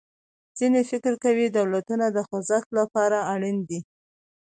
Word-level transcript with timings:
ځینې 0.57 0.81
فکر 0.91 1.13
کوي 1.23 1.45
دولتونه 1.57 2.05
د 2.11 2.17
خوځښت 2.27 2.69
له 2.77 2.83
پاره 2.93 3.19
اړین 3.33 3.57
دي. 3.69 3.79